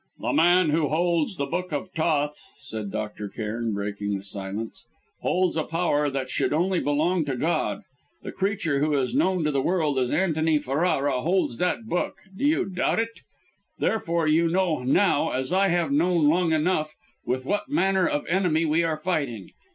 "The 0.19 0.33
man 0.33 0.71
who 0.71 0.87
holds 0.87 1.35
the 1.35 1.45
Book 1.45 1.71
of 1.71 1.89
Thoth," 1.91 2.39
said 2.57 2.89
Dr. 2.91 3.29
Cairn, 3.29 3.71
breaking 3.71 4.17
the 4.17 4.23
silence, 4.23 4.83
"holds 5.19 5.55
a 5.55 5.61
power 5.63 6.09
which 6.09 6.27
should 6.31 6.53
only 6.53 6.79
belong 6.79 7.23
to 7.25 7.35
God. 7.35 7.83
The 8.23 8.31
creature 8.31 8.79
who 8.79 8.95
is 8.95 9.13
known 9.13 9.43
to 9.43 9.51
the 9.51 9.61
world 9.61 9.99
as 9.99 10.09
Antony 10.09 10.57
Ferrara, 10.57 11.21
holds 11.21 11.57
that 11.59 11.85
book 11.85 12.15
do 12.35 12.43
you 12.43 12.65
doubt 12.65 12.97
it? 12.99 13.19
therefore 13.77 14.27
you 14.27 14.47
know 14.47 14.79
now, 14.81 15.29
as 15.29 15.53
I 15.53 15.67
have 15.67 15.91
known 15.91 16.27
long 16.27 16.51
enough, 16.51 16.95
with 17.23 17.45
what 17.45 17.69
manner 17.69 18.07
of 18.07 18.25
enemy 18.25 18.65
we 18.65 18.81
are 18.83 18.97
fighting. 18.97 19.49